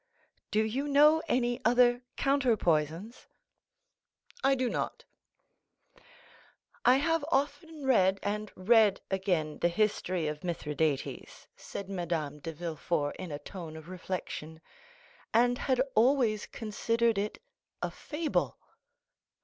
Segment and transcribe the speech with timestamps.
[0.49, 3.27] "Do you know any other counter poisons?"
[4.43, 5.03] "I do not."
[6.83, 13.15] "I have often read, and read again, the history of Mithridates," said Madame de Villefort
[13.17, 14.59] in a tone of reflection,
[15.35, 17.37] "and had always considered it
[17.83, 18.57] a fable."